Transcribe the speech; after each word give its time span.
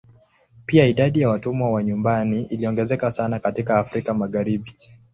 Pia 0.65 0.85
idadi 0.85 1.21
ya 1.21 1.29
watumwa 1.29 1.71
wa 1.71 1.83
nyumbani 1.83 2.43
iliongezeka 2.43 3.11
sana 3.11 3.39
katika 3.39 3.79
Afrika 3.79 4.13
Magharibi. 4.13 4.77